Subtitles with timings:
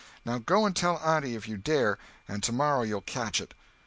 [0.25, 3.53] "Now go and tell auntie if you dare—and tomorrow you'll catch it!"